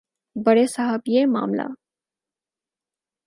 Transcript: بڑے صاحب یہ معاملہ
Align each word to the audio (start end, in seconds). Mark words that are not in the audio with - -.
بڑے 0.35 0.65
صاحب 0.67 1.01
یہ 1.05 1.25
معاملہ 1.25 1.67